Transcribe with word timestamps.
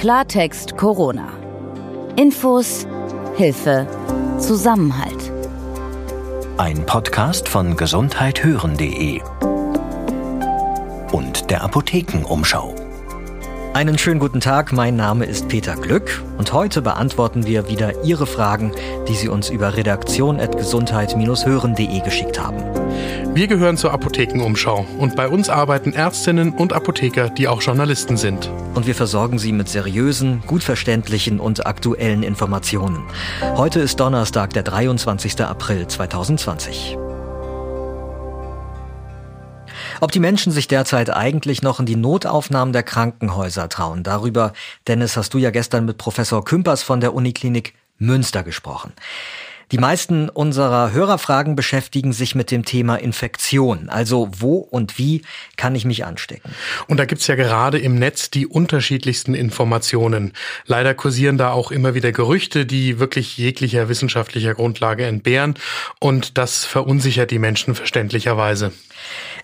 Klartext 0.00 0.76
Corona. 0.78 1.28
Infos, 2.16 2.86
Hilfe, 3.36 3.86
Zusammenhalt. 4.38 5.30
Ein 6.56 6.86
Podcast 6.86 7.46
von 7.46 7.76
gesundheithören.de 7.76 9.20
und 11.12 11.50
der 11.50 11.62
Apothekenumschau. 11.62 12.74
Einen 13.74 13.98
schönen 13.98 14.20
guten 14.20 14.40
Tag, 14.40 14.72
mein 14.72 14.96
Name 14.96 15.26
ist 15.26 15.48
Peter 15.48 15.76
Glück 15.76 16.22
und 16.38 16.54
heute 16.54 16.80
beantworten 16.80 17.44
wir 17.44 17.68
wieder 17.68 18.02
Ihre 18.02 18.26
Fragen, 18.26 18.72
die 19.06 19.14
Sie 19.14 19.28
uns 19.28 19.50
über 19.50 19.76
redaktion.gesundheit-hören.de 19.76 22.00
geschickt 22.00 22.40
haben. 22.40 22.79
Wir 23.32 23.46
gehören 23.46 23.76
zur 23.76 23.92
Apothekenumschau 23.92 24.84
und 24.98 25.14
bei 25.14 25.28
uns 25.28 25.48
arbeiten 25.48 25.92
Ärztinnen 25.92 26.52
und 26.52 26.72
Apotheker, 26.72 27.30
die 27.30 27.46
auch 27.46 27.62
Journalisten 27.62 28.16
sind. 28.16 28.50
Und 28.74 28.88
wir 28.88 28.94
versorgen 28.96 29.38
Sie 29.38 29.52
mit 29.52 29.68
seriösen, 29.68 30.42
gut 30.48 30.64
verständlichen 30.64 31.38
und 31.38 31.64
aktuellen 31.64 32.24
Informationen. 32.24 33.04
Heute 33.54 33.78
ist 33.78 34.00
Donnerstag, 34.00 34.52
der 34.52 34.64
23. 34.64 35.42
April 35.42 35.86
2020. 35.86 36.98
Ob 40.00 40.10
die 40.10 40.20
Menschen 40.20 40.50
sich 40.50 40.66
derzeit 40.66 41.10
eigentlich 41.10 41.62
noch 41.62 41.78
in 41.78 41.86
die 41.86 41.94
Notaufnahmen 41.94 42.72
der 42.72 42.82
Krankenhäuser 42.82 43.68
trauen, 43.68 44.02
darüber, 44.02 44.54
Dennis, 44.88 45.16
hast 45.16 45.34
du 45.34 45.38
ja 45.38 45.50
gestern 45.50 45.84
mit 45.84 45.98
Professor 45.98 46.44
Kümpers 46.44 46.82
von 46.82 47.00
der 47.00 47.14
Uniklinik 47.14 47.74
Münster 47.98 48.42
gesprochen. 48.42 48.92
Die 49.72 49.78
meisten 49.78 50.28
unserer 50.28 50.92
Hörerfragen 50.92 51.54
beschäftigen 51.54 52.12
sich 52.12 52.34
mit 52.34 52.50
dem 52.50 52.64
Thema 52.64 52.96
Infektion. 52.96 53.88
Also 53.88 54.28
wo 54.36 54.56
und 54.58 54.98
wie 54.98 55.22
kann 55.56 55.74
ich 55.74 55.84
mich 55.84 56.04
anstecken? 56.04 56.50
Und 56.88 56.98
da 56.98 57.04
gibt's 57.04 57.28
ja 57.28 57.36
gerade 57.36 57.78
im 57.78 57.94
Netz 57.94 58.30
die 58.30 58.46
unterschiedlichsten 58.46 59.34
Informationen. 59.34 60.32
Leider 60.66 60.94
kursieren 60.94 61.38
da 61.38 61.52
auch 61.52 61.70
immer 61.70 61.94
wieder 61.94 62.10
Gerüchte, 62.10 62.66
die 62.66 62.98
wirklich 62.98 63.38
jeglicher 63.38 63.88
wissenschaftlicher 63.88 64.54
Grundlage 64.54 65.06
entbehren. 65.06 65.54
Und 66.00 66.36
das 66.36 66.64
verunsichert 66.64 67.30
die 67.30 67.38
Menschen 67.38 67.76
verständlicherweise. 67.76 68.72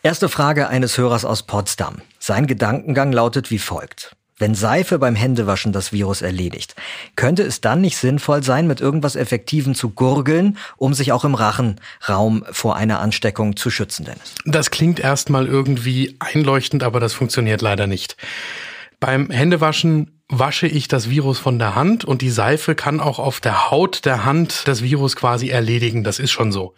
Erste 0.02 0.28
Frage 0.28 0.68
eines 0.68 0.98
Hörers 0.98 1.24
aus 1.24 1.44
Potsdam. 1.44 2.02
Sein 2.18 2.46
Gedankengang 2.46 3.12
lautet 3.12 3.50
wie 3.50 3.58
folgt. 3.58 4.16
Wenn 4.39 4.55
Seife 4.55 4.98
beim 4.98 5.15
Händewaschen 5.15 5.73
das 5.73 5.92
Virus 5.92 6.20
erledigt, 6.20 6.77
könnte 7.17 7.42
es 7.42 7.62
dann 7.62 7.81
nicht 7.81 7.97
sinnvoll 7.97 8.42
sein, 8.42 8.67
mit 8.67 8.83
irgendwas 8.83 9.17
Effektivem 9.17 9.75
zu 9.75 9.91
gurgeln, 9.91 10.59
um 10.77 10.92
sich 10.92 11.12
auch 11.12 11.25
im 11.25 11.34
Rachenraum 11.34 12.45
vor 12.51 12.77
einer 12.77 13.01
Ansteckung 13.01 13.57
zu 13.57 13.70
schützen, 13.70 14.05
Dennis? 14.05 14.34
Das 14.45 14.70
klingt 14.70 15.01
erstmal 15.01 15.47
irgendwie 15.47 16.17
einleuchtend, 16.19 16.83
aber 16.83 17.01
das 17.01 17.14
funktioniert 17.14 17.62
leider 17.62 17.87
nicht. 17.87 18.19
Beim 19.01 19.31
Händewaschen 19.31 20.11
wasche 20.29 20.67
ich 20.67 20.89
das 20.89 21.09
Virus 21.09 21.39
von 21.39 21.59
der 21.59 21.75
Hand 21.75 22.05
und 22.05 22.20
die 22.20 22.31
Seife 22.31 22.75
kann 22.75 23.01
auch 23.01 23.19
auf 23.19 23.41
der 23.41 23.70
Haut 23.70 24.05
der 24.05 24.27
Hand 24.27 24.62
das 24.67 24.83
Virus 24.83 25.17
quasi 25.17 25.48
erledigen. 25.48 26.05
Das 26.05 26.19
ist 26.19 26.31
schon 26.31 26.53
so 26.53 26.75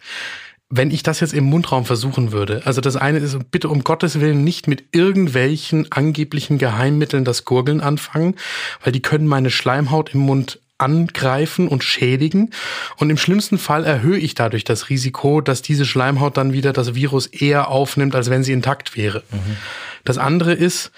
wenn 0.69 0.91
ich 0.91 1.01
das 1.01 1.19
jetzt 1.19 1.33
im 1.33 1.45
Mundraum 1.45 1.85
versuchen 1.85 2.31
würde, 2.31 2.61
also 2.65 2.79
das 2.79 2.95
eine 2.95 3.17
ist, 3.17 3.51
bitte 3.51 3.69
um 3.69 3.83
Gottes 3.83 4.19
Willen 4.19 4.43
nicht 4.43 4.67
mit 4.67 4.83
irgendwelchen 4.91 5.91
angeblichen 5.91 6.59
Geheimmitteln 6.59 7.25
das 7.25 7.43
Gurgeln 7.43 7.81
anfangen, 7.81 8.35
weil 8.83 8.91
die 8.91 9.01
können 9.01 9.27
meine 9.27 9.49
Schleimhaut 9.49 10.13
im 10.13 10.21
Mund 10.21 10.59
angreifen 10.77 11.67
und 11.67 11.83
schädigen. 11.83 12.51
Und 12.97 13.09
im 13.09 13.17
schlimmsten 13.17 13.57
Fall 13.57 13.83
erhöhe 13.83 14.17
ich 14.17 14.35
dadurch 14.35 14.63
das 14.63 14.89
Risiko, 14.89 15.41
dass 15.41 15.61
diese 15.61 15.85
Schleimhaut 15.85 16.37
dann 16.37 16.53
wieder 16.53 16.71
das 16.71 16.95
Virus 16.95 17.25
eher 17.27 17.67
aufnimmt, 17.67 18.15
als 18.15 18.29
wenn 18.29 18.43
sie 18.43 18.53
intakt 18.53 18.95
wäre. 18.95 19.23
Mhm. 19.31 19.57
Das 20.05 20.17
andere 20.17 20.53
ist, 20.53 20.91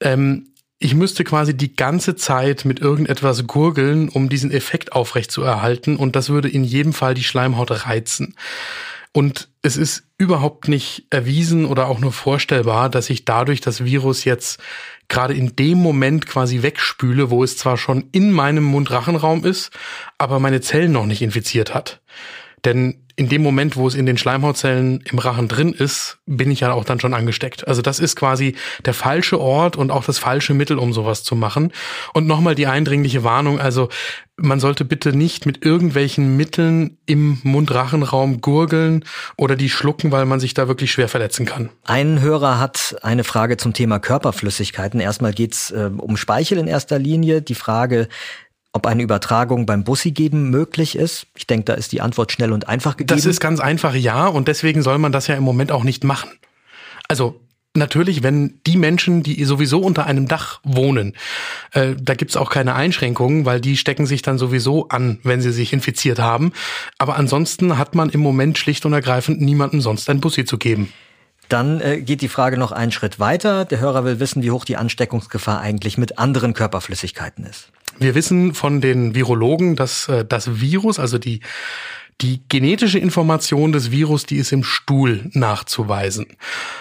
ähm, 0.00 0.48
ich 0.78 0.94
müsste 0.94 1.24
quasi 1.24 1.56
die 1.56 1.74
ganze 1.74 2.14
Zeit 2.14 2.64
mit 2.64 2.78
irgendetwas 2.78 3.46
gurgeln, 3.46 4.08
um 4.08 4.28
diesen 4.28 4.50
Effekt 4.50 4.92
aufrecht 4.92 5.30
zu 5.30 5.42
erhalten. 5.42 5.96
Und 5.96 6.14
das 6.14 6.28
würde 6.28 6.48
in 6.48 6.62
jedem 6.62 6.92
Fall 6.92 7.14
die 7.14 7.24
Schleimhaut 7.24 7.70
reizen. 7.86 8.34
Und 9.16 9.48
es 9.62 9.76
ist 9.76 10.08
überhaupt 10.18 10.66
nicht 10.66 11.06
erwiesen 11.10 11.66
oder 11.66 11.86
auch 11.86 12.00
nur 12.00 12.12
vorstellbar, 12.12 12.88
dass 12.88 13.10
ich 13.10 13.24
dadurch 13.24 13.60
das 13.60 13.84
Virus 13.84 14.24
jetzt 14.24 14.60
gerade 15.06 15.34
in 15.34 15.54
dem 15.54 15.78
Moment 15.78 16.26
quasi 16.26 16.62
wegspüle, 16.62 17.30
wo 17.30 17.44
es 17.44 17.56
zwar 17.56 17.76
schon 17.76 18.08
in 18.10 18.32
meinem 18.32 18.64
Mundrachenraum 18.64 19.44
ist, 19.44 19.70
aber 20.18 20.40
meine 20.40 20.60
Zellen 20.60 20.90
noch 20.90 21.06
nicht 21.06 21.22
infiziert 21.22 21.72
hat. 21.72 22.02
Denn 22.64 23.03
in 23.16 23.28
dem 23.28 23.42
Moment, 23.42 23.76
wo 23.76 23.86
es 23.86 23.94
in 23.94 24.06
den 24.06 24.18
Schleimhautzellen 24.18 25.02
im 25.10 25.18
Rachen 25.18 25.48
drin 25.48 25.72
ist, 25.72 26.18
bin 26.26 26.50
ich 26.50 26.60
ja 26.60 26.72
auch 26.72 26.84
dann 26.84 26.98
schon 27.00 27.14
angesteckt. 27.14 27.66
Also 27.68 27.80
das 27.80 28.00
ist 28.00 28.16
quasi 28.16 28.56
der 28.84 28.94
falsche 28.94 29.40
Ort 29.40 29.76
und 29.76 29.90
auch 29.90 30.04
das 30.04 30.18
falsche 30.18 30.54
Mittel, 30.54 30.78
um 30.78 30.92
sowas 30.92 31.22
zu 31.22 31.36
machen. 31.36 31.72
Und 32.12 32.26
nochmal 32.26 32.54
die 32.54 32.66
eindringliche 32.66 33.22
Warnung, 33.22 33.60
also 33.60 33.88
man 34.36 34.58
sollte 34.58 34.84
bitte 34.84 35.12
nicht 35.12 35.46
mit 35.46 35.64
irgendwelchen 35.64 36.36
Mitteln 36.36 36.98
im 37.06 37.38
Mundrachenraum 37.44 38.40
gurgeln 38.40 39.04
oder 39.36 39.54
die 39.54 39.70
schlucken, 39.70 40.10
weil 40.10 40.26
man 40.26 40.40
sich 40.40 40.54
da 40.54 40.66
wirklich 40.66 40.90
schwer 40.90 41.08
verletzen 41.08 41.46
kann. 41.46 41.70
Ein 41.84 42.20
Hörer 42.20 42.58
hat 42.58 42.96
eine 43.02 43.22
Frage 43.22 43.58
zum 43.58 43.74
Thema 43.74 44.00
Körperflüssigkeiten. 44.00 44.98
Erstmal 44.98 45.32
geht's 45.32 45.70
äh, 45.70 45.90
um 45.96 46.16
Speichel 46.16 46.58
in 46.58 46.66
erster 46.66 46.98
Linie. 46.98 47.42
Die 47.42 47.54
Frage, 47.54 48.08
ob 48.74 48.86
eine 48.86 49.02
Übertragung 49.02 49.66
beim 49.66 49.84
Bussi 49.84 50.10
geben 50.10 50.50
möglich 50.50 50.96
ist. 50.96 51.28
Ich 51.36 51.46
denke, 51.46 51.64
da 51.64 51.74
ist 51.74 51.92
die 51.92 52.00
Antwort 52.00 52.32
schnell 52.32 52.52
und 52.52 52.68
einfach 52.68 52.96
gegeben. 52.96 53.16
Das 53.16 53.24
ist 53.24 53.40
ganz 53.40 53.60
einfach 53.60 53.94
ja 53.94 54.26
und 54.26 54.48
deswegen 54.48 54.82
soll 54.82 54.98
man 54.98 55.12
das 55.12 55.28
ja 55.28 55.36
im 55.36 55.44
Moment 55.44 55.70
auch 55.70 55.84
nicht 55.84 56.02
machen. 56.02 56.30
Also 57.08 57.40
natürlich, 57.74 58.24
wenn 58.24 58.60
die 58.66 58.76
Menschen, 58.76 59.22
die 59.22 59.44
sowieso 59.44 59.78
unter 59.78 60.06
einem 60.06 60.26
Dach 60.26 60.58
wohnen, 60.64 61.14
äh, 61.70 61.94
da 62.00 62.14
gibt's 62.14 62.36
auch 62.36 62.50
keine 62.50 62.74
Einschränkungen, 62.74 63.44
weil 63.44 63.60
die 63.60 63.76
stecken 63.76 64.06
sich 64.06 64.22
dann 64.22 64.38
sowieso 64.38 64.88
an, 64.88 65.20
wenn 65.22 65.40
sie 65.40 65.52
sich 65.52 65.72
infiziert 65.72 66.18
haben. 66.18 66.52
Aber 66.98 67.14
ansonsten 67.14 67.78
hat 67.78 67.94
man 67.94 68.10
im 68.10 68.20
Moment 68.20 68.58
schlicht 68.58 68.84
und 68.86 68.92
ergreifend 68.92 69.40
niemandem 69.40 69.80
sonst 69.82 70.10
ein 70.10 70.20
Bussi 70.20 70.44
zu 70.44 70.58
geben. 70.58 70.92
Dann 71.48 71.80
äh, 71.80 72.00
geht 72.00 72.22
die 72.22 72.28
Frage 72.28 72.56
noch 72.56 72.72
einen 72.72 72.90
Schritt 72.90 73.20
weiter. 73.20 73.64
Der 73.64 73.78
Hörer 73.78 74.04
will 74.04 74.18
wissen, 74.18 74.42
wie 74.42 74.50
hoch 74.50 74.64
die 74.64 74.76
Ansteckungsgefahr 74.76 75.60
eigentlich 75.60 75.96
mit 75.96 76.18
anderen 76.18 76.54
Körperflüssigkeiten 76.54 77.44
ist. 77.44 77.70
Wir 77.98 78.14
wissen 78.14 78.54
von 78.54 78.80
den 78.80 79.14
Virologen, 79.14 79.76
dass 79.76 80.08
äh, 80.08 80.24
das 80.24 80.60
Virus, 80.60 80.98
also 80.98 81.18
die 81.18 81.40
die 82.20 82.42
genetische 82.48 82.98
Information 82.98 83.72
des 83.72 83.90
Virus, 83.90 84.24
die 84.24 84.36
ist 84.36 84.52
im 84.52 84.62
Stuhl 84.62 85.28
nachzuweisen. 85.32 86.26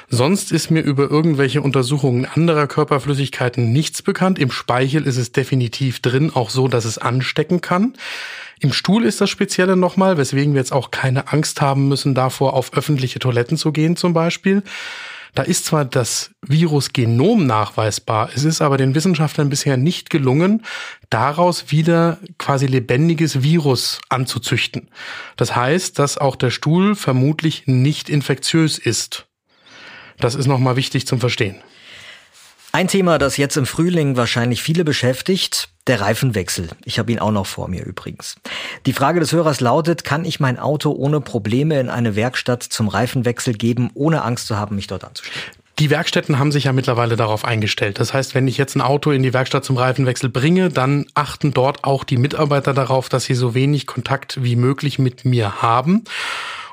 Sonst 0.07 0.51
ist 0.51 0.69
mir 0.69 0.81
über 0.81 1.09
irgendwelche 1.09 1.61
Untersuchungen 1.61 2.25
anderer 2.25 2.67
Körperflüssigkeiten 2.67 3.71
nichts 3.71 4.01
bekannt. 4.01 4.37
Im 4.37 4.51
Speichel 4.51 5.07
ist 5.07 5.17
es 5.17 5.31
definitiv 5.31 6.01
drin, 6.01 6.31
auch 6.33 6.49
so, 6.49 6.67
dass 6.67 6.85
es 6.85 6.99
anstecken 6.99 7.61
kann. 7.61 7.93
Im 8.59 8.71
Stuhl 8.73 9.03
ist 9.03 9.21
das 9.21 9.29
Spezielle 9.29 9.75
nochmal, 9.75 10.17
weswegen 10.17 10.53
wir 10.53 10.61
jetzt 10.61 10.71
auch 10.71 10.91
keine 10.91 11.31
Angst 11.33 11.61
haben 11.61 11.87
müssen, 11.87 12.13
davor 12.13 12.53
auf 12.53 12.73
öffentliche 12.73 13.19
Toiletten 13.19 13.57
zu 13.57 13.71
gehen 13.71 13.95
zum 13.95 14.13
Beispiel. 14.13 14.61
Da 15.35 15.41
ist 15.41 15.65
zwar 15.65 15.83
das 15.83 16.31
Virusgenom 16.41 17.47
nachweisbar, 17.47 18.29
es 18.35 18.43
ist 18.43 18.61
aber 18.61 18.77
den 18.77 18.93
Wissenschaftlern 18.93 19.49
bisher 19.49 19.77
nicht 19.77 20.11
gelungen, 20.11 20.63
daraus 21.09 21.71
wieder 21.71 22.19
quasi 22.37 22.67
lebendiges 22.67 23.41
Virus 23.41 23.99
anzuzüchten. 24.09 24.89
Das 25.35 25.55
heißt, 25.55 25.97
dass 25.97 26.19
auch 26.19 26.35
der 26.35 26.51
Stuhl 26.51 26.95
vermutlich 26.95 27.63
nicht 27.65 28.09
infektiös 28.09 28.77
ist. 28.77 29.25
Das 30.19 30.35
ist 30.35 30.45
nochmal 30.45 30.75
wichtig 30.75 31.07
zum 31.07 31.19
Verstehen. 31.19 31.55
Ein 32.75 32.87
Thema, 32.87 33.19
das 33.19 33.37
jetzt 33.37 33.55
im 33.55 33.67
Frühling 33.67 34.17
wahrscheinlich 34.17 34.63
viele 34.63 34.83
beschäftigt, 34.83 35.69
der 35.85 36.01
Reifenwechsel. 36.01 36.69
Ich 36.85 36.97
habe 36.97 37.11
ihn 37.11 37.19
auch 37.19 37.29
noch 37.29 37.45
vor 37.45 37.67
mir 37.67 37.85
übrigens. 37.85 38.35
Die 38.87 38.93
Frage 38.93 39.19
des 39.19 39.31
Hörers 39.31 39.61
lautet, 39.61 40.03
kann 40.03 40.25
ich 40.25 40.39
mein 40.39 40.57
Auto 40.57 40.89
ohne 40.89 41.21
Probleme 41.21 41.79
in 41.79 41.91
eine 41.91 42.15
Werkstatt 42.15 42.63
zum 42.63 42.87
Reifenwechsel 42.87 43.53
geben, 43.53 43.91
ohne 43.93 44.23
Angst 44.23 44.47
zu 44.47 44.57
haben, 44.57 44.75
mich 44.75 44.87
dort 44.87 45.03
anzustellen? 45.03 45.45
Die 45.77 45.91
Werkstätten 45.91 46.39
haben 46.39 46.51
sich 46.51 46.63
ja 46.63 46.73
mittlerweile 46.73 47.15
darauf 47.15 47.45
eingestellt. 47.45 47.99
Das 47.99 48.11
heißt, 48.11 48.33
wenn 48.33 48.47
ich 48.47 48.57
jetzt 48.57 48.75
ein 48.75 48.81
Auto 48.81 49.11
in 49.11 49.21
die 49.21 49.33
Werkstatt 49.33 49.63
zum 49.63 49.77
Reifenwechsel 49.77 50.29
bringe, 50.29 50.69
dann 50.69 51.05
achten 51.13 51.53
dort 51.53 51.83
auch 51.83 52.03
die 52.03 52.17
Mitarbeiter 52.17 52.73
darauf, 52.73 53.07
dass 53.07 53.25
sie 53.25 53.35
so 53.35 53.53
wenig 53.53 53.85
Kontakt 53.85 54.43
wie 54.43 54.55
möglich 54.55 54.97
mit 54.97 55.25
mir 55.25 55.61
haben. 55.61 56.05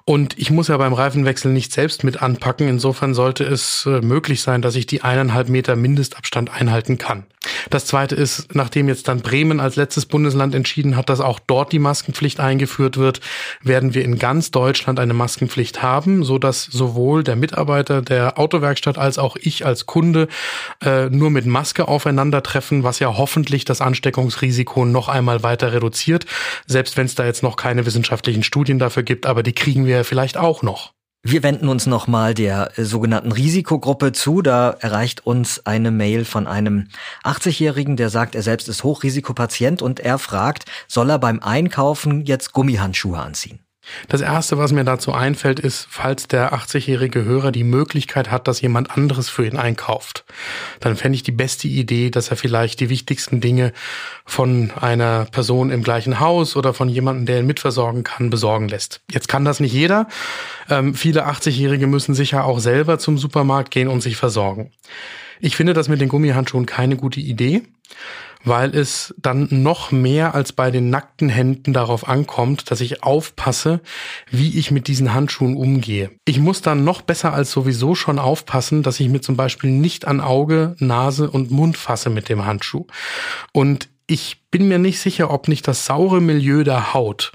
Und 0.05 0.39
ich 0.39 0.51
muss 0.51 0.69
ja 0.69 0.77
beim 0.77 0.93
Reifenwechsel 0.93 1.53
nicht 1.53 1.73
selbst 1.73 2.05
mit 2.05 2.23
anpacken. 2.23 2.69
Insofern 2.69 3.15
sollte 3.15 3.45
es 3.45 3.87
äh, 3.87 4.01
möglich 4.01 4.43
sein, 4.43 4.63
dass 4.63 4.77
ich 4.77 4.87
die 4.87 5.03
eineinhalb 5.03 5.49
Meter 5.49 5.77
Mindestabstand 5.77 6.51
einhalten 6.51 6.99
kann. 6.99 7.27
Das 7.69 7.87
zweite 7.87 8.15
ist, 8.15 8.55
nachdem 8.55 8.89
jetzt 8.89 9.09
dann 9.09 9.21
Bremen 9.21 9.61
als 9.61 9.77
letztes 9.77 10.07
Bundesland 10.07 10.55
entschieden 10.55 10.97
hat, 10.97 11.09
dass 11.09 11.21
auch 11.21 11.39
dort 11.39 11.73
die 11.73 11.79
Maskenpflicht 11.79 12.41
eingeführt 12.41 12.97
wird, 12.97 13.21
werden 13.63 13.95
wir 13.95 14.05
in 14.05 14.19
ganz 14.19 14.51
Deutschland 14.51 14.99
eine 14.99 15.15
Maskenpflicht 15.15 15.83
haben, 15.83 16.25
so 16.25 16.39
dass 16.39 16.65
sowohl 16.65 17.23
der 17.23 17.37
Mitarbeiter 17.37 18.03
der 18.03 18.39
Autowerkstatt 18.39 18.99
als 18.99 19.19
auch 19.19 19.37
ich 19.37 19.67
als 19.67 19.87
Kunde 19.87 20.29
äh, 20.83 21.11
nur 21.11 21.31
mit 21.31 21.47
Maske 21.47 21.89
aufeinandertreffen, 21.89 22.85
was 22.85 22.99
ja 22.99 23.17
hoffentlich 23.17 23.65
das 23.65 23.81
Ansteckungsrisiko 23.81 24.85
noch 24.85 25.09
einmal 25.09 25.43
weiter 25.43 25.73
reduziert, 25.73 26.27
selbst 26.67 26.97
wenn 26.97 27.07
es 27.07 27.15
da 27.15 27.25
jetzt 27.25 27.43
noch 27.43 27.57
keine 27.57 27.87
wissenschaftlichen 27.87 28.43
Studien 28.43 28.79
dafür 28.79 29.03
gibt, 29.03 29.27
aber 29.27 29.43
die 29.43 29.53
kriegen 29.53 29.87
wir 29.87 30.05
vielleicht 30.05 30.37
auch 30.37 30.63
noch. 30.63 30.93
Wir 31.23 31.43
wenden 31.43 31.69
uns 31.69 31.87
nochmal 31.87 32.33
der 32.33 32.79
äh, 32.79 32.85
sogenannten 32.85 33.33
Risikogruppe 33.33 34.13
zu. 34.13 34.41
Da 34.41 34.71
erreicht 34.71 35.27
uns 35.27 35.67
eine 35.67 35.91
Mail 35.91 36.25
von 36.25 36.47
einem 36.47 36.89
80-Jährigen, 37.25 37.97
der 37.97 38.09
sagt, 38.09 38.35
er 38.35 38.43
selbst 38.43 38.69
ist 38.71 38.85
Hochrisikopatient 38.85 39.83
und 39.83 40.01
er 40.01 40.19
fragt, 40.19 40.65
soll 40.89 41.11
er 41.11 41.19
beim 41.19 41.41
Einkaufen 41.41 42.25
jetzt 42.25 42.53
Gummihandschuhe 42.53 43.19
anziehen? 43.19 43.61
Das 44.09 44.21
Erste, 44.21 44.59
was 44.59 44.73
mir 44.73 44.85
dazu 44.85 45.13
einfällt, 45.13 45.59
ist, 45.59 45.87
falls 45.89 46.29
der 46.29 46.53
80-jährige 46.53 47.25
Hörer 47.25 47.51
die 47.51 47.65
Möglichkeit 47.65 48.31
hat, 48.31 48.47
dass 48.47 48.61
jemand 48.61 48.91
anderes 48.91 49.29
für 49.29 49.47
ihn 49.47 49.57
einkauft, 49.57 50.25
dann 50.81 50.97
fände 50.97 51.17
ich 51.17 51.23
die 51.23 51.33
beste 51.33 51.67
Idee, 51.67 52.11
dass 52.11 52.31
er 52.31 52.37
vielleicht 52.37 52.81
die 52.81 52.91
wichtigsten 52.91 53.41
Dinge 53.41 53.73
von 54.27 54.71
einer 54.79 55.25
Person 55.27 55.71
im 55.71 55.83
gleichen 55.83 56.21
Haus 56.21 56.57
oder 56.57 56.75
von 56.75 56.89
jemandem, 56.89 57.27
der 57.27 57.41
ihn 57.41 57.47
mitversorgen 57.47 58.05
kann, 58.05 58.31
besorgen 58.31 58.69
lässt. 58.69 59.01
Jetzt 59.11 59.29
kann 59.29 59.45
das 59.45 59.61
nicht 59.61 59.73
jeder. 59.73 60.07
Ähm, 60.69 60.95
viele 60.95 61.27
80-Jährige 61.27 61.87
müssen 61.87 62.15
sicher 62.15 62.45
auch 62.45 62.61
selber 62.61 62.99
zum 62.99 63.19
Supermarkt 63.19 63.71
gehen 63.71 63.89
und 63.89 64.03
sich 64.03 64.17
versorgen. 64.17 64.73
Ich 65.41 65.57
finde 65.57 65.75
das 65.75 65.89
mit 65.89 66.01
den 66.01 66.09
Gummihandschuhen 66.09 66.67
keine 66.67 66.97
gute 66.97 67.21
Idee 67.21 67.63
weil 68.45 68.75
es 68.75 69.15
dann 69.19 69.49
noch 69.51 69.93
mehr 69.93 70.35
als 70.35 70.53
bei 70.53 70.71
den 70.71 70.91
nackten 70.91 71.29
Händen 71.29 71.73
darauf 71.73 72.09
ankommt, 72.09 72.71
dass 72.71 72.81
ich 72.81 73.03
aufpasse, 73.03 73.81
wie 74.31 74.59
ich 74.59 74.71
mit 74.71 74.89
diesen 74.89 75.13
Handschuhen 75.13 75.57
umgehe. 75.57 76.11
Ich 76.25 76.39
muss 76.39 76.63
dann 76.63 76.85
noch 76.85 77.03
besser 77.03 77.33
als 77.33 77.51
sowieso 77.51 77.95
schon 77.95 78.19
aufpassen, 78.19 78.83
dass 78.83 79.01
ich 79.01 79.09
mir 79.09 79.21
zum 79.21 79.37
Beispiel 79.37 79.71
nicht 79.71 80.07
an 80.07 80.21
Auge, 80.21 80.75
Nase 80.79 81.31
und 81.31 81.51
Mund 81.51 81.77
fasse 81.77 82.11
mit 82.11 82.29
dem 82.29 82.47
Handschuh. 82.47 82.87
Und 83.53 83.89
ich 84.07 84.43
bin 84.51 84.69
mir 84.69 84.79
nicht 84.79 85.01
sicher, 85.01 85.31
ob 85.31 85.47
nicht 85.47 85.69
das 85.69 85.87
saure 85.87 86.21
Milieu 86.21 86.65
der 86.65 86.95
Haut 86.95 87.33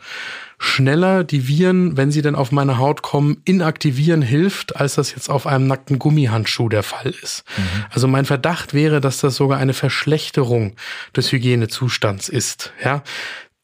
schneller 0.58 1.24
die 1.24 1.48
Viren, 1.48 1.98
wenn 1.98 2.12
sie 2.12 2.22
denn 2.22 2.36
auf 2.36 2.52
meine 2.52 2.78
Haut 2.78 3.02
kommen, 3.02 3.42
inaktivieren 3.46 4.22
hilft, 4.22 4.76
als 4.76 4.96
das 4.96 5.12
jetzt 5.12 5.30
auf 5.30 5.48
einem 5.48 5.68
nackten 5.68 6.00
Gummihandschuh 6.00 6.70
der 6.70 6.84
Fall 6.84 7.14
ist. 7.22 7.44
Mhm. 7.58 7.86
Also 7.90 8.08
mein 8.08 8.26
Verdacht 8.26 8.74
wäre, 8.74 9.02
dass 9.02 9.20
das 9.20 9.36
sogar 9.36 9.58
eine 9.58 9.74
Verschlechterung 9.74 10.76
des 11.16 11.32
Hygienezustands 11.32 12.30
ist. 12.30 12.74
Ja, 12.84 13.04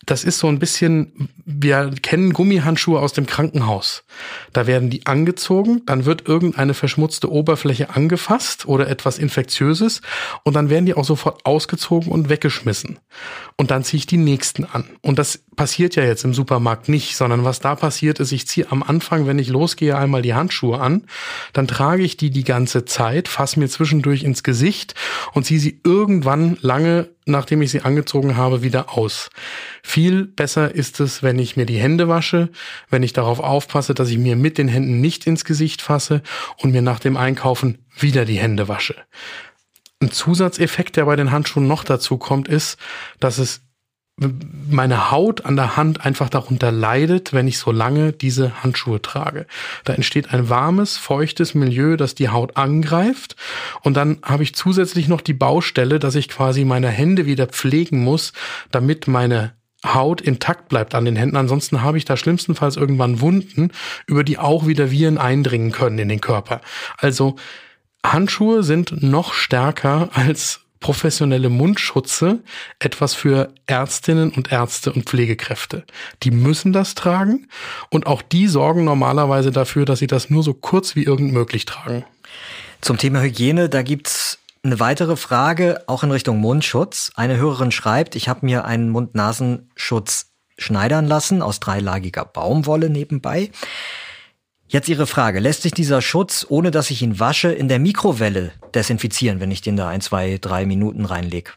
das 0.06 0.24
ist 0.24 0.40
so 0.40 0.48
ein 0.48 0.58
bisschen, 0.58 1.30
wir 1.46 1.92
kennen 2.02 2.34
Gummihandschuhe 2.34 3.00
aus 3.00 3.14
dem 3.14 3.28
Krankenhaus. 3.28 4.04
Da 4.52 4.66
werden 4.66 4.90
die 4.90 5.06
angezogen, 5.06 5.84
dann 5.86 6.06
wird 6.06 6.28
irgendeine 6.28 6.74
verschmutzte 6.74 7.32
Oberfläche 7.32 7.92
angefasst 7.96 8.66
oder 8.66 8.88
etwas 8.88 9.20
Infektiöses 9.20 10.02
und 10.44 10.56
dann 10.56 10.70
werden 10.70 10.88
die 10.88 10.96
auch 10.96 11.06
sofort 11.06 11.46
ausgezogen 11.46 12.12
und 12.12 12.30
weggeschmissen. 12.30 12.98
Und 13.58 13.70
dann 13.70 13.84
ziehe 13.84 14.00
ich 14.00 14.08
die 14.08 14.18
nächsten 14.18 14.66
an. 14.66 14.86
Und 15.02 15.20
das 15.20 15.44
passiert 15.62 15.96
ja 15.96 16.04
jetzt 16.04 16.24
im 16.24 16.34
Supermarkt 16.34 16.90
nicht, 16.90 17.16
sondern 17.16 17.46
was 17.46 17.60
da 17.60 17.76
passiert 17.76 18.20
ist, 18.20 18.32
ich 18.32 18.48
ziehe 18.48 18.72
am 18.72 18.82
Anfang, 18.82 19.28
wenn 19.28 19.38
ich 19.38 19.50
losgehe, 19.50 19.96
einmal 19.96 20.24
die 20.24 20.34
Handschuhe 20.34 20.80
an, 20.80 21.04
dann 21.54 21.68
trage 21.68 22.02
ich 22.02 22.18
die 22.18 22.32
die 22.32 22.44
ganze 22.44 22.84
Zeit, 22.86 23.28
fasse 23.28 23.60
mir 23.60 23.70
zwischendurch 23.70 24.24
ins 24.24 24.42
Gesicht 24.42 24.96
und 25.34 25.46
ziehe 25.46 25.60
sie 25.60 25.80
irgendwann 25.84 26.58
lange 26.62 27.10
nachdem 27.28 27.62
ich 27.62 27.70
sie 27.70 27.82
angezogen 27.82 28.36
habe, 28.36 28.64
wieder 28.64 28.98
aus. 28.98 29.30
Viel 29.84 30.26
besser 30.26 30.74
ist 30.74 31.00
es, 31.00 31.22
wenn 31.22 31.38
ich 31.38 31.56
mir 31.56 31.68
die 31.68 31.78
Hände 31.78 32.08
wasche, 32.08 32.50
wenn 32.90 33.04
ich 33.04 33.14
darauf 33.14 33.40
aufpasse, 33.40 33.94
dass 33.94 34.10
ich 34.10 34.18
mir 34.18 34.36
mit 34.36 34.58
den 34.58 34.68
Händen 34.68 35.00
nicht 35.00 35.28
ins 35.28 35.46
Gesicht 35.46 35.84
fasse 35.84 36.24
und 36.58 36.72
mir 36.72 36.82
nach 36.82 37.00
dem 37.00 37.18
Einkaufen 37.18 37.86
wieder 37.96 38.26
die 38.26 38.40
Hände 38.40 38.68
wasche. 38.68 38.96
Ein 40.02 40.10
Zusatzeffekt, 40.10 40.98
der 40.98 41.06
bei 41.06 41.16
den 41.16 41.30
Handschuhen 41.30 41.68
noch 41.68 41.84
dazu 41.84 42.18
kommt, 42.18 42.48
ist, 42.48 42.80
dass 43.20 43.38
es 43.38 43.62
meine 44.70 45.12
Haut 45.12 45.46
an 45.46 45.56
der 45.56 45.78
Hand 45.78 46.06
einfach 46.06 46.30
darunter 46.30 46.72
leidet, 46.72 47.34
wenn 47.34 47.48
ich 47.48 47.58
so 47.58 47.72
lange 47.72 48.14
diese 48.14 48.64
Handschuhe 48.64 49.02
trage. 49.02 49.48
Da 49.84 49.94
entsteht 49.94 50.34
ein 50.34 50.50
warmes, 50.50 50.98
feuchtes 50.98 51.56
Milieu, 51.56 51.98
das 51.98 52.16
die 52.16 52.30
Haut 52.30 52.58
angreift. 52.58 53.36
Und 53.82 53.98
dann 53.98 54.20
habe 54.24 54.44
ich 54.44 54.54
zusätzlich 54.54 55.08
noch 55.08 55.22
die 55.22 55.34
Baustelle, 55.34 56.00
dass 56.00 56.16
ich 56.16 56.30
quasi 56.30 56.66
meine 56.66 56.90
Hände 56.90 57.26
wieder 57.26 57.48
pflegen 57.48 58.04
muss, 58.04 58.34
damit 58.70 59.08
meine 59.08 59.54
Haut 59.86 60.22
intakt 60.22 60.70
bleibt 60.70 60.94
an 60.94 61.06
den 61.06 61.16
Händen. 61.16 61.38
Ansonsten 61.38 61.82
habe 61.82 61.98
ich 61.98 62.06
da 62.06 62.16
schlimmstenfalls 62.16 62.78
irgendwann 62.78 63.20
Wunden, 63.22 63.72
über 64.06 64.24
die 64.24 64.38
auch 64.38 64.68
wieder 64.68 64.92
Viren 64.92 65.18
eindringen 65.18 65.72
können 65.72 65.98
in 65.98 66.10
den 66.10 66.22
Körper. 66.22 66.62
Also 66.98 67.36
Handschuhe 68.06 68.62
sind 68.62 69.02
noch 69.02 69.34
stärker 69.34 70.10
als 70.14 70.62
professionelle 70.82 71.50
Mundschutze 71.50 72.44
etwas 72.80 73.14
für 73.14 73.54
Ärztinnen 73.68 74.32
und 74.32 74.52
Ärzte 74.52 74.92
und 74.92 75.06
Pflegekräfte. 75.06 75.86
Die 76.24 76.32
müssen 76.32 76.74
das 76.74 76.96
tragen 76.96 77.48
und 77.90 78.08
auch 78.08 78.22
die 78.22 78.48
sorgen 78.48 78.84
normalerweise 78.84 79.52
dafür, 79.52 79.86
dass 79.86 80.00
sie 80.00 80.08
das 80.08 80.30
nur 80.30 80.44
so 80.44 80.54
kurz 80.54 80.98
wie 80.98 81.04
irgend 81.04 81.32
möglich 81.32 81.64
tragen. 81.66 82.04
Zum 82.82 82.98
Thema 82.98 83.22
Hygiene, 83.22 83.70
da 83.70 83.84
gibt's 83.84 84.40
eine 84.64 84.80
weitere 84.80 85.16
Frage, 85.16 85.84
auch 85.88 86.04
in 86.04 86.12
Richtung 86.12 86.40
Mundschutz. 86.40 87.12
Eine 87.16 87.38
Hörerin 87.38 87.72
schreibt, 87.72 88.16
ich 88.16 88.28
habe 88.28 88.46
mir 88.46 88.66
einen 88.66 88.90
Mund-Nasenschutz 88.90 90.32
schneidern 90.58 91.08
lassen 91.08 91.42
aus 91.42 91.60
dreilagiger 91.60 92.26
Baumwolle 92.26 92.90
nebenbei. 92.90 93.52
Jetzt 94.72 94.88
Ihre 94.88 95.06
Frage. 95.06 95.42
Lässt 95.42 95.64
sich 95.64 95.74
dieser 95.74 96.02
Schutz, 96.02 96.46
ohne 96.48 96.72
dass 96.72 96.92
ich 96.92 97.02
ihn 97.02 97.20
wasche, 97.20 97.52
in 97.52 97.68
der 97.68 97.78
Mikrowelle 97.78 98.54
desinfizieren, 98.74 99.42
wenn 99.42 99.52
ich 99.52 99.60
den 99.60 99.76
da 99.76 99.90
ein, 99.90 100.00
zwei, 100.00 100.38
drei 100.40 100.66
Minuten 100.66 101.04
reinlege? 101.04 101.52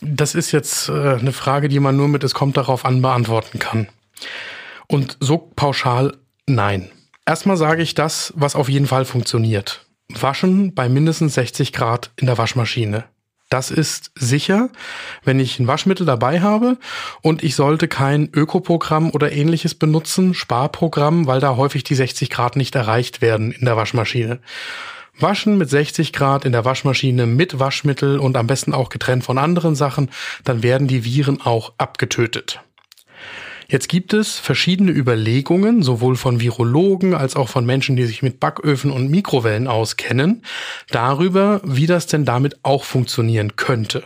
Das 0.00 0.36
ist 0.36 0.52
jetzt 0.52 0.88
äh, 0.88 1.16
eine 1.16 1.32
Frage, 1.32 1.66
die 1.66 1.80
man 1.80 1.96
nur 1.96 2.06
mit 2.06 2.22
es 2.22 2.34
kommt 2.34 2.56
darauf 2.56 2.84
an 2.84 3.02
beantworten 3.02 3.58
kann. 3.58 3.88
Und 4.86 5.16
so 5.18 5.38
pauschal 5.38 6.16
nein. 6.46 6.88
Erstmal 7.26 7.56
sage 7.56 7.82
ich 7.82 7.94
das, 7.94 8.32
was 8.36 8.54
auf 8.54 8.68
jeden 8.68 8.86
Fall 8.86 9.06
funktioniert. 9.06 9.84
Waschen 10.08 10.72
bei 10.72 10.88
mindestens 10.88 11.34
60 11.34 11.72
Grad 11.72 12.12
in 12.14 12.26
der 12.26 12.38
Waschmaschine. 12.38 13.02
Das 13.52 13.70
ist 13.70 14.12
sicher, 14.14 14.70
wenn 15.24 15.38
ich 15.38 15.58
ein 15.58 15.66
Waschmittel 15.66 16.06
dabei 16.06 16.40
habe 16.40 16.78
und 17.20 17.42
ich 17.42 17.54
sollte 17.54 17.86
kein 17.86 18.30
Ökoprogramm 18.32 19.10
oder 19.10 19.30
ähnliches 19.30 19.74
benutzen, 19.74 20.32
Sparprogramm, 20.32 21.26
weil 21.26 21.38
da 21.38 21.54
häufig 21.54 21.84
die 21.84 21.94
60 21.94 22.30
Grad 22.30 22.56
nicht 22.56 22.74
erreicht 22.74 23.20
werden 23.20 23.52
in 23.52 23.66
der 23.66 23.76
Waschmaschine. 23.76 24.40
Waschen 25.18 25.58
mit 25.58 25.68
60 25.68 26.14
Grad 26.14 26.46
in 26.46 26.52
der 26.52 26.64
Waschmaschine 26.64 27.26
mit 27.26 27.58
Waschmittel 27.58 28.18
und 28.18 28.38
am 28.38 28.46
besten 28.46 28.72
auch 28.72 28.88
getrennt 28.88 29.24
von 29.24 29.36
anderen 29.36 29.74
Sachen, 29.74 30.08
dann 30.44 30.62
werden 30.62 30.88
die 30.88 31.04
Viren 31.04 31.42
auch 31.42 31.74
abgetötet. 31.76 32.62
Jetzt 33.68 33.88
gibt 33.88 34.12
es 34.12 34.38
verschiedene 34.38 34.90
Überlegungen, 34.90 35.82
sowohl 35.82 36.16
von 36.16 36.40
Virologen 36.40 37.14
als 37.14 37.36
auch 37.36 37.48
von 37.48 37.64
Menschen, 37.64 37.96
die 37.96 38.04
sich 38.04 38.22
mit 38.22 38.40
Backöfen 38.40 38.90
und 38.90 39.10
Mikrowellen 39.10 39.68
auskennen, 39.68 40.42
darüber, 40.90 41.60
wie 41.64 41.86
das 41.86 42.06
denn 42.06 42.24
damit 42.24 42.64
auch 42.64 42.84
funktionieren 42.84 43.56
könnte. 43.56 44.02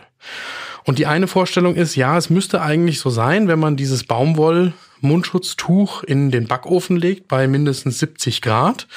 Und 0.85 0.99
die 0.99 1.05
eine 1.05 1.27
Vorstellung 1.27 1.75
ist, 1.75 1.95
ja, 1.95 2.17
es 2.17 2.29
müsste 2.29 2.61
eigentlich 2.61 2.99
so 2.99 3.09
sein, 3.09 3.47
wenn 3.47 3.59
man 3.59 3.75
dieses 3.75 4.05
Baumwoll 4.05 4.73
Mundschutztuch 5.01 6.03
in 6.03 6.31
den 6.31 6.47
Backofen 6.47 6.97
legt 6.97 7.27
bei 7.27 7.47
mindestens 7.47 7.99
70 7.99 8.41
Grad. 8.41 8.87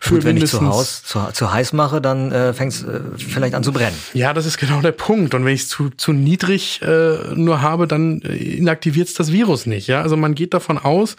Für 0.00 0.14
Gut, 0.14 0.24
wenn 0.24 0.34
mindestens, 0.34 0.60
ich 0.60 0.68
zu, 0.68 1.20
Haus, 1.20 1.32
zu, 1.32 1.32
zu 1.32 1.52
heiß 1.52 1.72
mache, 1.72 2.00
dann 2.00 2.32
äh, 2.32 2.52
fängt 2.52 2.72
es 2.72 2.82
äh, 2.82 3.00
vielleicht 3.16 3.54
an 3.54 3.64
zu 3.64 3.72
brennen. 3.72 3.96
Ja, 4.12 4.32
das 4.32 4.46
ist 4.46 4.58
genau 4.58 4.80
der 4.80 4.92
Punkt. 4.92 5.34
Und 5.34 5.44
wenn 5.44 5.54
ich 5.54 5.62
es 5.62 5.68
zu, 5.68 5.90
zu 5.90 6.12
niedrig 6.12 6.80
äh, 6.82 7.34
nur 7.34 7.62
habe, 7.62 7.86
dann 7.86 8.20
äh, 8.22 8.34
inaktiviert 8.34 9.08
es 9.08 9.14
das 9.14 9.32
Virus 9.32 9.66
nicht. 9.66 9.86
Ja, 9.86 10.02
also 10.02 10.16
man 10.16 10.34
geht 10.34 10.54
davon 10.54 10.78
aus, 10.78 11.16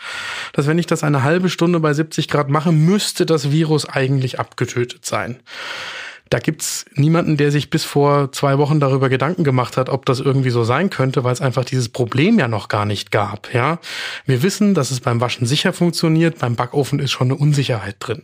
dass 0.53 0.67
wenn 0.67 0.77
ich 0.77 0.85
das 0.87 1.03
eine 1.03 1.23
halbe 1.23 1.49
Stunde 1.49 1.79
bei 1.79 1.93
70 1.93 2.27
Grad 2.27 2.49
mache, 2.49 2.71
müsste 2.71 3.25
das 3.25 3.51
Virus 3.51 3.87
eigentlich 3.87 4.39
abgetötet 4.39 5.05
sein. 5.05 5.39
Da 6.29 6.39
gibt's 6.39 6.85
niemanden, 6.95 7.37
der 7.37 7.51
sich 7.51 7.69
bis 7.69 7.83
vor 7.83 8.31
zwei 8.31 8.57
Wochen 8.57 8.79
darüber 8.79 9.09
Gedanken 9.09 9.43
gemacht 9.43 9.77
hat, 9.77 9.89
ob 9.89 10.05
das 10.05 10.19
irgendwie 10.19 10.49
so 10.49 10.63
sein 10.63 10.89
könnte, 10.89 11.23
weil 11.23 11.33
es 11.33 11.41
einfach 11.41 11.65
dieses 11.65 11.89
Problem 11.89 12.39
ja 12.39 12.47
noch 12.47 12.67
gar 12.67 12.85
nicht 12.85 13.11
gab. 13.11 13.53
Ja, 13.53 13.79
wir 14.25 14.41
wissen, 14.41 14.73
dass 14.73 14.91
es 14.91 15.01
beim 15.01 15.21
Waschen 15.21 15.45
sicher 15.45 15.71
funktioniert, 15.71 16.39
beim 16.39 16.55
Backofen 16.55 16.99
ist 16.99 17.11
schon 17.11 17.27
eine 17.27 17.35
Unsicherheit 17.35 17.97
drin. 17.99 18.23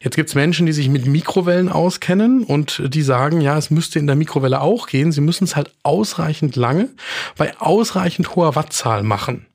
Jetzt 0.00 0.16
gibt's 0.16 0.34
Menschen, 0.34 0.66
die 0.66 0.72
sich 0.72 0.88
mit 0.88 1.06
Mikrowellen 1.06 1.68
auskennen 1.68 2.44
und 2.44 2.82
die 2.94 3.02
sagen, 3.02 3.40
ja, 3.40 3.58
es 3.58 3.70
müsste 3.70 3.98
in 3.98 4.06
der 4.06 4.16
Mikrowelle 4.16 4.60
auch 4.60 4.86
gehen. 4.86 5.10
Sie 5.10 5.20
müssen 5.20 5.44
es 5.44 5.56
halt 5.56 5.72
ausreichend 5.82 6.54
lange 6.56 6.88
bei 7.36 7.58
ausreichend 7.58 8.36
hoher 8.36 8.54
Wattzahl 8.54 9.02
machen. 9.02 9.46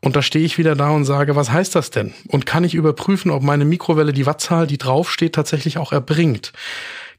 Und 0.00 0.16
da 0.16 0.22
stehe 0.22 0.44
ich 0.44 0.58
wieder 0.58 0.76
da 0.76 0.90
und 0.90 1.04
sage, 1.04 1.36
was 1.36 1.50
heißt 1.50 1.74
das 1.74 1.90
denn? 1.90 2.14
Und 2.28 2.46
kann 2.46 2.64
ich 2.64 2.74
überprüfen, 2.74 3.30
ob 3.30 3.42
meine 3.42 3.64
Mikrowelle 3.64 4.12
die 4.12 4.26
Wattzahl, 4.26 4.66
die 4.66 4.78
draufsteht, 4.78 5.34
tatsächlich 5.34 5.78
auch 5.78 5.92
erbringt? 5.92 6.52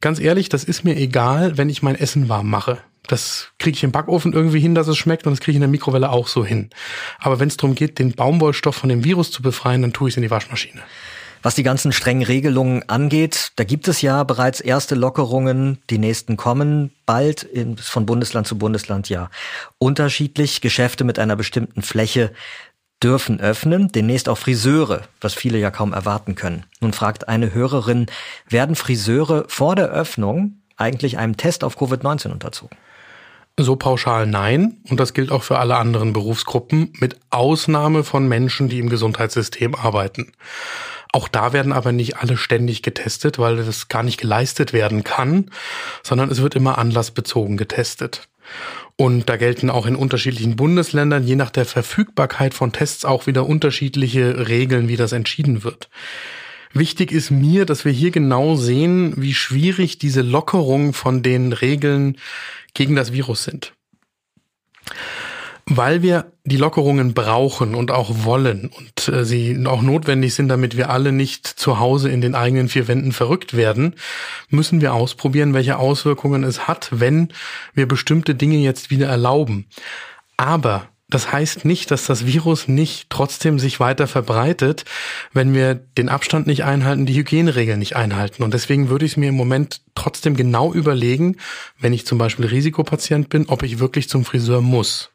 Ganz 0.01 0.19
ehrlich, 0.19 0.49
das 0.49 0.63
ist 0.63 0.85
mir 0.85 0.95
egal, 0.95 1.57
wenn 1.57 1.69
ich 1.69 1.83
mein 1.83 1.95
Essen 1.95 2.29
warm 2.29 2.49
mache. 2.49 2.77
Das 3.07 3.49
kriege 3.57 3.75
ich 3.75 3.83
im 3.83 3.91
Backofen 3.91 4.33
irgendwie 4.33 4.59
hin, 4.59 4.75
dass 4.75 4.87
es 4.87 4.97
schmeckt 4.97 5.25
und 5.25 5.33
das 5.33 5.39
kriege 5.39 5.53
ich 5.53 5.57
in 5.57 5.61
der 5.61 5.69
Mikrowelle 5.69 6.11
auch 6.11 6.27
so 6.27 6.45
hin. 6.45 6.69
Aber 7.17 7.39
wenn 7.39 7.47
es 7.47 7.57
darum 7.57 7.75
geht, 7.75 7.99
den 7.99 8.13
Baumwollstoff 8.13 8.75
von 8.75 8.89
dem 8.89 9.03
Virus 9.03 9.31
zu 9.31 9.41
befreien, 9.41 9.81
dann 9.81 9.93
tue 9.93 10.09
ich 10.09 10.13
es 10.13 10.17
in 10.17 10.23
die 10.23 10.31
Waschmaschine. 10.31 10.81
Was 11.41 11.55
die 11.55 11.63
ganzen 11.63 11.93
strengen 11.93 12.23
Regelungen 12.23 12.87
angeht, 12.89 13.53
da 13.55 13.63
gibt 13.63 13.87
es 13.87 14.01
ja 14.01 14.23
bereits 14.25 14.59
erste 14.59 14.95
Lockerungen. 14.95 15.79
Die 15.89 15.97
nächsten 15.97 16.35
kommen 16.35 16.91
bald 17.05 17.47
von 17.81 18.05
Bundesland 18.05 18.45
zu 18.45 18.57
Bundesland 18.57 19.07
ja 19.07 19.29
unterschiedlich. 19.77 20.59
Geschäfte 20.59 21.05
mit 21.05 21.17
einer 21.17 21.37
bestimmten 21.37 21.81
Fläche 21.81 22.31
dürfen 23.01 23.39
öffnen, 23.39 23.89
demnächst 23.89 24.29
auch 24.29 24.37
Friseure, 24.37 25.03
was 25.21 25.33
viele 25.33 25.57
ja 25.57 25.71
kaum 25.71 25.93
erwarten 25.93 26.35
können. 26.35 26.65
Nun 26.81 26.93
fragt 26.93 27.27
eine 27.27 27.53
Hörerin, 27.53 28.07
werden 28.47 28.75
Friseure 28.75 29.45
vor 29.47 29.75
der 29.75 29.89
Öffnung 29.89 30.59
eigentlich 30.75 31.17
einem 31.17 31.37
Test 31.37 31.63
auf 31.63 31.77
Covid-19 31.77 32.31
unterzogen? 32.31 32.77
So 33.57 33.75
pauschal 33.75 34.25
nein. 34.25 34.77
Und 34.89 34.99
das 34.99 35.13
gilt 35.13 35.31
auch 35.31 35.43
für 35.43 35.59
alle 35.59 35.75
anderen 35.75 36.13
Berufsgruppen, 36.13 36.93
mit 36.99 37.17
Ausnahme 37.29 38.03
von 38.03 38.27
Menschen, 38.27 38.69
die 38.69 38.79
im 38.79 38.89
Gesundheitssystem 38.89 39.75
arbeiten. 39.75 40.31
Auch 41.11 41.27
da 41.27 41.53
werden 41.53 41.73
aber 41.73 41.91
nicht 41.91 42.17
alle 42.17 42.37
ständig 42.37 42.83
getestet, 42.83 43.39
weil 43.39 43.57
das 43.57 43.87
gar 43.87 44.03
nicht 44.03 44.19
geleistet 44.19 44.73
werden 44.73 45.03
kann, 45.03 45.49
sondern 46.03 46.29
es 46.29 46.41
wird 46.41 46.55
immer 46.55 46.77
anlassbezogen 46.77 47.57
getestet. 47.57 48.29
Und 48.95 49.29
da 49.29 49.37
gelten 49.37 49.69
auch 49.69 49.85
in 49.85 49.95
unterschiedlichen 49.95 50.55
Bundesländern 50.55 51.23
je 51.23 51.35
nach 51.35 51.51
der 51.51 51.65
Verfügbarkeit 51.65 52.53
von 52.53 52.71
Tests 52.71 53.05
auch 53.05 53.27
wieder 53.27 53.45
unterschiedliche 53.45 54.47
Regeln, 54.47 54.87
wie 54.87 54.97
das 54.97 55.13
entschieden 55.13 55.63
wird. 55.63 55.89
Wichtig 56.73 57.11
ist 57.11 57.31
mir, 57.31 57.65
dass 57.65 57.85
wir 57.85 57.91
hier 57.91 58.11
genau 58.11 58.55
sehen, 58.55 59.13
wie 59.17 59.33
schwierig 59.33 59.97
diese 59.97 60.21
Lockerung 60.21 60.93
von 60.93 61.23
den 61.23 61.53
Regeln 61.53 62.17
gegen 62.73 62.95
das 62.95 63.13
Virus 63.13 63.43
sind 63.43 63.73
weil 65.69 66.01
wir 66.01 66.31
die 66.43 66.57
Lockerungen 66.57 67.13
brauchen 67.13 67.75
und 67.75 67.91
auch 67.91 68.23
wollen 68.23 68.71
und 68.75 69.07
äh, 69.07 69.23
sie 69.23 69.65
auch 69.65 69.81
notwendig 69.81 70.33
sind, 70.33 70.49
damit 70.49 70.75
wir 70.75 70.89
alle 70.89 71.11
nicht 71.11 71.47
zu 71.47 71.79
Hause 71.79 72.09
in 72.09 72.21
den 72.21 72.35
eigenen 72.35 72.69
vier 72.69 72.87
Wänden 72.87 73.11
verrückt 73.11 73.55
werden, 73.55 73.95
müssen 74.49 74.81
wir 74.81 74.93
ausprobieren, 74.93 75.53
welche 75.53 75.77
Auswirkungen 75.77 76.43
es 76.43 76.67
hat, 76.67 76.89
wenn 76.91 77.29
wir 77.73 77.87
bestimmte 77.87 78.35
Dinge 78.35 78.57
jetzt 78.57 78.89
wieder 78.89 79.07
erlauben. 79.07 79.67
Aber 80.37 80.89
das 81.09 81.31
heißt 81.31 81.65
nicht, 81.65 81.89
dass 81.89 82.05
das 82.05 82.27
Virus 82.27 82.67
nicht 82.67 83.09
trotzdem 83.09 83.57
sich 83.57 83.79
weiter 83.79 84.07
verbreitet, 84.07 84.85
wenn 85.33 85.55
wir 85.55 85.73
den 85.73 86.07
Abstand 86.07 86.45
nicht 86.45 86.63
einhalten, 86.63 87.07
die 87.07 87.15
Hygieneregeln 87.15 87.79
nicht 87.79 87.95
einhalten. 87.95 88.43
Und 88.43 88.53
deswegen 88.53 88.89
würde 88.89 89.05
ich 89.05 89.13
es 89.13 89.17
mir 89.17 89.29
im 89.29 89.35
Moment 89.35 89.81
trotzdem 89.95 90.35
genau 90.35 90.71
überlegen, 90.71 91.37
wenn 91.79 91.93
ich 91.93 92.05
zum 92.05 92.19
Beispiel 92.19 92.45
Risikopatient 92.45 93.29
bin, 93.29 93.49
ob 93.49 93.63
ich 93.63 93.79
wirklich 93.79 94.07
zum 94.07 94.23
Friseur 94.23 94.61
muss. 94.61 95.11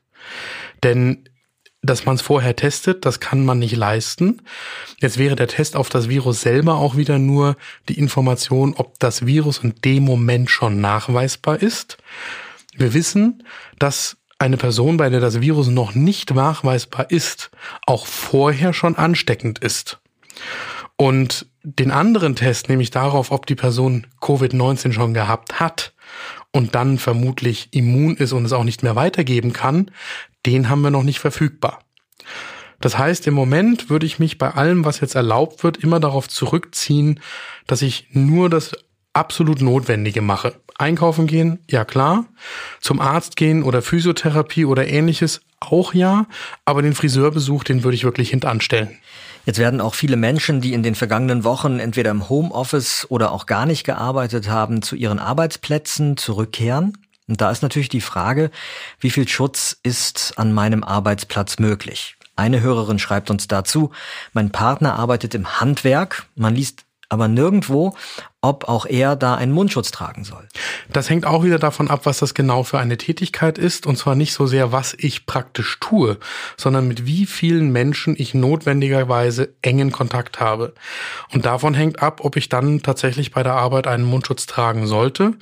Denn 0.82 1.28
dass 1.84 2.06
man 2.06 2.14
es 2.14 2.22
vorher 2.22 2.56
testet, 2.56 3.04
das 3.04 3.20
kann 3.20 3.44
man 3.44 3.58
nicht 3.58 3.76
leisten. 3.76 4.40
Jetzt 5.00 5.18
wäre 5.18 5.36
der 5.36 5.48
Test 5.48 5.76
auf 5.76 5.90
das 5.90 6.08
Virus 6.08 6.40
selber 6.40 6.76
auch 6.76 6.96
wieder 6.96 7.18
nur 7.18 7.56
die 7.88 7.98
Information, 7.98 8.74
ob 8.74 8.98
das 8.98 9.26
Virus 9.26 9.58
in 9.58 9.74
dem 9.84 10.04
Moment 10.04 10.50
schon 10.50 10.80
nachweisbar 10.80 11.60
ist. 11.60 11.98
Wir 12.74 12.94
wissen, 12.94 13.44
dass 13.78 14.16
eine 14.38 14.56
Person, 14.56 14.96
bei 14.96 15.10
der 15.10 15.20
das 15.20 15.40
Virus 15.40 15.68
noch 15.68 15.94
nicht 15.94 16.34
nachweisbar 16.34 17.10
ist, 17.10 17.50
auch 17.86 18.06
vorher 18.06 18.72
schon 18.72 18.96
ansteckend 18.96 19.58
ist. 19.58 20.00
Und 20.96 21.46
den 21.62 21.90
anderen 21.90 22.36
Test, 22.36 22.68
nämlich 22.68 22.90
darauf, 22.90 23.30
ob 23.30 23.46
die 23.46 23.54
Person 23.54 24.06
Covid-19 24.20 24.92
schon 24.92 25.14
gehabt 25.14 25.60
hat 25.60 25.93
und 26.54 26.76
dann 26.76 26.98
vermutlich 26.98 27.68
immun 27.72 28.14
ist 28.16 28.32
und 28.32 28.44
es 28.44 28.52
auch 28.52 28.62
nicht 28.62 28.84
mehr 28.84 28.94
weitergeben 28.94 29.52
kann, 29.52 29.90
den 30.46 30.68
haben 30.68 30.82
wir 30.82 30.90
noch 30.90 31.02
nicht 31.02 31.18
verfügbar. 31.18 31.80
Das 32.80 32.96
heißt, 32.96 33.26
im 33.26 33.34
Moment 33.34 33.90
würde 33.90 34.06
ich 34.06 34.20
mich 34.20 34.38
bei 34.38 34.50
allem, 34.52 34.84
was 34.84 35.00
jetzt 35.00 35.16
erlaubt 35.16 35.64
wird, 35.64 35.78
immer 35.78 35.98
darauf 35.98 36.28
zurückziehen, 36.28 37.18
dass 37.66 37.82
ich 37.82 38.06
nur 38.12 38.48
das 38.48 38.72
absolut 39.12 39.62
Notwendige 39.62 40.22
mache. 40.22 40.54
Einkaufen 40.76 41.26
gehen, 41.26 41.58
ja 41.68 41.84
klar. 41.84 42.26
Zum 42.80 43.00
Arzt 43.00 43.34
gehen 43.34 43.64
oder 43.64 43.82
Physiotherapie 43.82 44.64
oder 44.64 44.86
ähnliches, 44.86 45.40
auch 45.58 45.92
ja. 45.92 46.26
Aber 46.64 46.82
den 46.82 46.94
Friseurbesuch, 46.94 47.64
den 47.64 47.82
würde 47.82 47.96
ich 47.96 48.04
wirklich 48.04 48.30
hintanstellen. 48.30 48.96
Jetzt 49.46 49.58
werden 49.58 49.80
auch 49.80 49.94
viele 49.94 50.16
Menschen, 50.16 50.60
die 50.60 50.72
in 50.72 50.82
den 50.82 50.94
vergangenen 50.94 51.44
Wochen 51.44 51.78
entweder 51.78 52.10
im 52.10 52.28
Homeoffice 52.28 53.06
oder 53.10 53.32
auch 53.32 53.46
gar 53.46 53.66
nicht 53.66 53.84
gearbeitet 53.84 54.48
haben, 54.48 54.80
zu 54.80 54.96
ihren 54.96 55.18
Arbeitsplätzen 55.18 56.16
zurückkehren. 56.16 56.96
Und 57.28 57.40
da 57.40 57.50
ist 57.50 57.62
natürlich 57.62 57.88
die 57.88 58.00
Frage, 58.00 58.50
wie 59.00 59.10
viel 59.10 59.28
Schutz 59.28 59.76
ist 59.82 60.34
an 60.36 60.52
meinem 60.52 60.82
Arbeitsplatz 60.82 61.58
möglich? 61.58 62.16
Eine 62.36 62.60
Hörerin 62.60 62.98
schreibt 62.98 63.30
uns 63.30 63.46
dazu, 63.46 63.90
mein 64.32 64.50
Partner 64.50 64.98
arbeitet 64.98 65.34
im 65.34 65.60
Handwerk, 65.60 66.26
man 66.34 66.54
liest 66.54 66.84
aber 67.08 67.28
nirgendwo, 67.28 67.94
ob 68.44 68.68
auch 68.68 68.84
er 68.84 69.16
da 69.16 69.36
einen 69.36 69.52
Mundschutz 69.52 69.90
tragen 69.90 70.22
soll. 70.22 70.46
Das 70.92 71.08
hängt 71.08 71.24
auch 71.24 71.44
wieder 71.44 71.58
davon 71.58 71.88
ab, 71.88 72.02
was 72.04 72.18
das 72.18 72.34
genau 72.34 72.62
für 72.62 72.78
eine 72.78 72.98
Tätigkeit 72.98 73.56
ist. 73.56 73.86
Und 73.86 73.96
zwar 73.96 74.16
nicht 74.16 74.34
so 74.34 74.44
sehr, 74.46 74.70
was 74.70 74.94
ich 74.98 75.24
praktisch 75.24 75.78
tue, 75.80 76.18
sondern 76.58 76.86
mit 76.86 77.06
wie 77.06 77.24
vielen 77.24 77.72
Menschen 77.72 78.14
ich 78.18 78.34
notwendigerweise 78.34 79.54
engen 79.62 79.92
Kontakt 79.92 80.40
habe. 80.40 80.74
Und 81.32 81.46
davon 81.46 81.72
hängt 81.72 82.02
ab, 82.02 82.20
ob 82.22 82.36
ich 82.36 82.50
dann 82.50 82.82
tatsächlich 82.82 83.32
bei 83.32 83.42
der 83.42 83.54
Arbeit 83.54 83.86
einen 83.86 84.04
Mundschutz 84.04 84.44
tragen 84.44 84.86
sollte. 84.86 85.32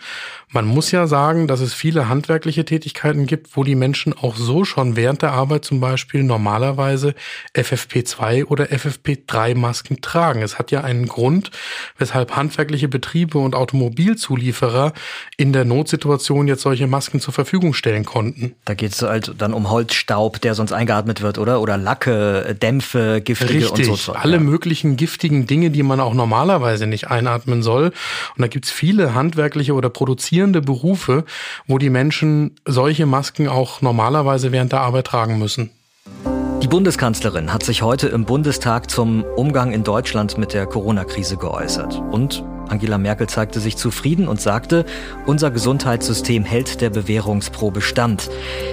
Man 0.54 0.66
muss 0.66 0.90
ja 0.92 1.06
sagen, 1.06 1.49
dass 1.49 1.61
es 1.61 1.75
viele 1.75 2.09
handwerkliche 2.09 2.64
Tätigkeiten 2.64 3.26
gibt, 3.26 3.56
wo 3.56 3.64
die 3.64 3.75
Menschen 3.75 4.12
auch 4.12 4.37
so 4.37 4.64
schon 4.64 4.97
während 4.97 5.23
der 5.23 5.32
Arbeit 5.32 5.64
zum 5.64 5.80
Beispiel 5.80 6.23
normalerweise 6.23 7.14
FFP2 7.56 8.44
oder 8.44 8.66
FFP3 8.66 9.56
Masken 9.56 10.02
tragen. 10.02 10.42
Es 10.42 10.59
hat 10.59 10.71
ja 10.71 10.82
einen 10.82 11.09
Grund, 11.09 11.50
weshalb 11.97 12.37
handwerkliche 12.37 12.91
Betriebe 12.92 13.38
und 13.38 13.56
Automobilzulieferer 13.56 14.92
in 15.37 15.52
der 15.52 15.64
Notsituation 15.64 16.46
jetzt 16.46 16.62
solche 16.62 16.87
Masken 16.87 17.18
zur 17.18 17.34
Verfügung 17.34 17.75
stellen 17.75 18.04
konnten. 18.04 18.54
Da 18.64 18.75
geht 18.75 18.92
es 18.92 19.02
halt 19.02 19.34
dann 19.38 19.52
um 19.52 19.70
Holzstaub, 19.70 20.40
der 20.40 20.54
sonst 20.54 20.72
eingeatmet 20.72 21.22
wird, 21.22 21.38
oder? 21.38 21.61
Oder 21.61 21.76
Lacke, 21.76 22.54
Dämpfe, 22.54 23.20
giftige 23.20 23.54
Richtig, 23.54 23.90
und 23.90 23.99
so. 23.99 24.12
Alle 24.12 24.37
ja. 24.37 24.40
möglichen 24.40 24.96
giftigen 24.96 25.46
Dinge, 25.46 25.70
die 25.70 25.82
man 25.82 25.99
auch 25.99 26.14
normalerweise 26.14 26.87
nicht 26.87 27.11
einatmen 27.11 27.62
soll. 27.62 27.87
Und 28.37 28.42
da 28.42 28.46
gibt's 28.46 28.70
viele 28.70 29.14
handwerkliche 29.14 29.75
oder 29.75 29.90
produzierende 29.90 30.61
Berufe, 30.62 31.25
wo 31.66 31.78
die 31.78 31.90
Menschen 31.90 32.52
solche 32.64 33.06
Masken 33.06 33.49
auch 33.49 33.80
normalerweise 33.80 34.52
während 34.52 34.72
der 34.72 34.82
Arbeit 34.82 35.06
tragen 35.06 35.38
müssen. 35.38 35.70
Die 36.62 36.68
Bundeskanzlerin 36.68 37.52
hat 37.52 37.64
sich 37.64 37.82
heute 37.82 38.06
im 38.06 38.25
Bundestag 38.25 38.88
zum 38.88 39.25
Umgang 39.25 39.72
in 39.72 39.82
Deutschland 39.82 40.38
mit 40.38 40.52
der 40.52 40.66
Corona-Krise 40.66 41.37
geäußert. 41.37 42.00
Und 42.12 42.44
Angela 42.72 42.96
Merkel 42.96 43.26
zeigte 43.26 43.60
sich 43.60 43.76
zufrieden 43.76 44.26
und 44.26 44.40
sagte, 44.40 44.86
unser 45.26 45.50
Gesundheitssystem 45.50 46.42
hält 46.42 46.80
der 46.80 46.88
Bewährungsprobe 46.88 47.82
stand. 47.82 48.30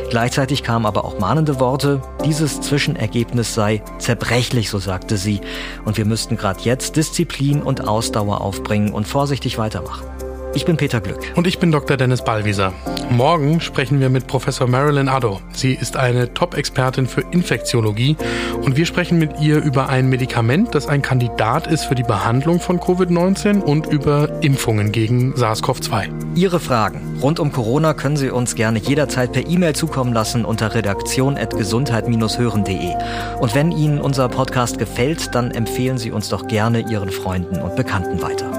Gleichzeitig 0.10 0.64
kamen 0.64 0.86
aber 0.86 1.04
auch 1.04 1.20
mahnende 1.20 1.60
Worte, 1.60 2.02
dieses 2.26 2.62
Zwischenergebnis 2.62 3.54
sei 3.54 3.84
zerbrechlich, 3.98 4.70
so 4.70 4.80
sagte 4.80 5.18
sie, 5.18 5.42
und 5.84 5.98
wir 5.98 6.06
müssten 6.06 6.38
gerade 6.38 6.62
jetzt 6.62 6.96
Disziplin 6.96 7.62
und 7.62 7.88
Ausdauer 7.88 8.40
aufbringen 8.40 8.94
und 8.94 9.06
vorsichtig 9.06 9.58
weitermachen. 9.58 10.08
Ich 10.56 10.66
bin 10.66 10.78
Peter 10.78 11.00
Glück. 11.00 11.20
Und 11.36 11.46
ich 11.46 11.60
bin 11.60 11.72
Dr. 11.72 11.96
Dennis 11.96 12.24
Ballwieser. 12.24 12.74
Morgen 13.12 13.62
sprechen 13.62 14.00
wir 14.00 14.10
mit 14.10 14.28
Professor 14.28 14.68
Marilyn 14.68 15.08
Addo. 15.08 15.42
Sie 15.52 15.74
ist 15.74 15.96
eine 15.96 16.34
Top-Expertin 16.34 17.08
für 17.08 17.22
Infektiologie 17.22 18.18
und 18.62 18.78
wir 18.78 18.86
sprechen 18.86 19.20
mit 19.20 19.40
ihr 19.40 19.64
über 19.64 19.90
ein 19.90 20.10
Medikament, 20.10 20.76
das 20.76 20.88
ein 20.88 21.02
Kandidat 21.02 21.68
ist 21.68 21.86
für 21.86 21.96
die 21.96 22.04
Behandlung 22.04 22.60
von 22.60 22.80
Covid-19 22.80 23.62
und 23.62 23.88
über 23.88 24.42
Impfungen 24.42 24.92
gegen 24.92 25.34
SARS-CoV-2. 25.34 26.36
Ihre 26.36 26.60
Fragen 26.60 27.18
rund 27.22 27.40
um 27.40 27.52
Corona 27.52 27.94
können 27.94 28.18
Sie 28.18 28.30
uns 28.30 28.56
gerne 28.56 28.80
jederzeit 28.80 29.32
per 29.32 29.48
E-Mail 29.48 29.76
zukommen 29.76 30.14
lassen 30.14 30.46
unter 30.46 30.74
redaktion.gesundheit-hören.de. 30.74 32.94
Und 33.40 33.56
wenn 33.56 33.72
Ihnen 33.72 34.02
unser 34.02 34.30
Podcast 34.30 34.78
gefällt, 34.78 35.36
dann 35.36 35.52
empfehlen 35.52 35.98
Sie 35.98 36.12
uns 36.12 36.30
doch 36.30 36.48
gerne 36.48 36.90
Ihren 36.90 37.10
Freunden 37.10 37.62
und 37.62 37.76
Bekannten 37.76 38.22
weiter. 38.22 38.59